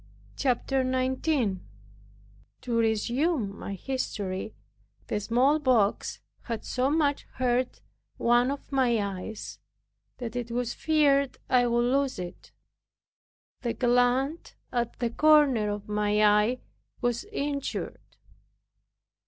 CHAPTER 0.35 0.83
19 0.83 1.61
To 2.61 2.75
resume 2.75 3.55
my 3.55 3.75
history, 3.75 4.55
the 5.05 5.19
smallpox 5.19 6.21
had 6.45 6.65
so 6.65 6.89
much 6.89 7.27
hurt 7.35 7.81
one 8.17 8.49
of 8.49 8.71
my 8.71 8.97
eyes, 8.99 9.59
that 10.17 10.35
it 10.35 10.49
was 10.49 10.73
feared 10.73 11.37
I 11.51 11.67
would 11.67 11.85
lose 11.85 12.17
it. 12.17 12.51
The 13.61 13.75
gland 13.75 14.55
at 14.71 14.97
the 14.97 15.11
corner 15.11 15.69
of 15.69 15.87
my 15.87 16.23
eye 16.25 16.61
was 16.99 17.25
injured. 17.25 18.17